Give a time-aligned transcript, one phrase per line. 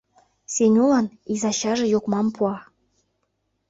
[0.53, 2.57] Сенюлан изачаже йокмам пуа...